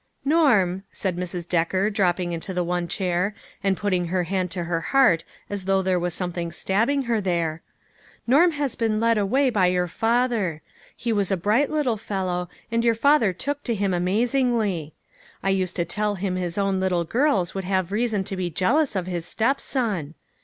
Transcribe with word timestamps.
"Norm," 0.25 0.81
said 0.91 1.15
Mrs. 1.15 1.47
Decker, 1.47 1.91
dropping 1.91 2.31
into 2.31 2.55
the 2.55 2.63
one 2.63 2.87
chair, 2.87 3.35
and 3.63 3.77
putting 3.77 4.05
her 4.05 4.23
hand 4.23 4.49
to 4.49 4.63
her 4.63 4.81
heart 4.81 5.23
as 5.47 5.65
though 5.65 5.83
there 5.83 5.99
was 5.99 6.15
something 6.15 6.51
stabbing 6.51 7.03
her 7.03 7.21
there," 7.21 7.61
Norm 8.25 8.53
has 8.53 8.73
been 8.73 8.99
led 8.99 9.19
away 9.19 9.51
by 9.51 9.67
your 9.67 9.87
father. 9.87 10.63
He 10.97 11.13
was 11.13 11.29
a 11.29 11.37
bright 11.37 11.69
little 11.69 11.97
fellow, 11.97 12.49
and 12.71 12.83
your 12.83 12.95
father 12.95 13.31
took 13.31 13.63
to 13.65 13.75
him 13.75 13.93
amazingly. 13.93 14.95
I 15.43 15.51
used 15.51 15.75
to 15.75 15.85
tell 15.85 16.15
him 16.15 16.35
his 16.35 16.57
own 16.57 16.79
little 16.79 17.03
girls 17.03 17.53
would 17.53 17.65
have 17.65 17.91
reason 17.91 18.23
to 18.23 18.35
be 18.35 18.49
jealous 18.49 18.95
of 18.95 19.05
his 19.05 19.27
step 19.27 19.59
son. 19.61 20.15